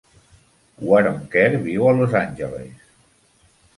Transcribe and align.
Waronker 0.91 1.45
viu 1.67 1.85
a 1.91 1.93
Los 2.01 2.17
Angeles. 2.23 2.89